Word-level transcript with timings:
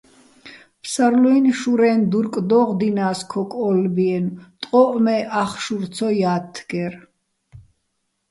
ფსარლუ́ჲნი 0.83 1.51
შურეჼ 1.59 1.91
დურკ 2.11 2.33
დო́ღდინა́ს 2.49 3.19
ქოკ 3.31 3.51
ო́ლლბიენო̆, 3.67 4.37
ტყოჸ 4.61 4.91
მე́, 5.03 5.21
ახ 5.41 5.51
შურ 5.63 5.83
ცო 5.95 6.07
ჲათთგერ. 6.19 6.93